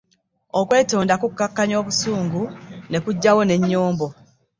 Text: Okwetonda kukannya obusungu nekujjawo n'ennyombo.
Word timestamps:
Okwetonda 0.59 1.13
kukannya 1.21 1.75
obusungu 1.81 2.41
nekujjawo 2.91 3.41
n'ennyombo. 3.45 4.07